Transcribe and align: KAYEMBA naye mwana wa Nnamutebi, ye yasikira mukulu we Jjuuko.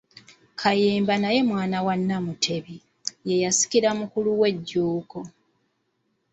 KAYEMBA 0.61 1.15
naye 1.21 1.39
mwana 1.49 1.77
wa 1.85 1.95
Nnamutebi, 1.99 2.75
ye 3.27 3.35
yasikira 3.43 3.89
mukulu 3.99 4.29
we 4.39 4.49
Jjuuko. 4.55 5.19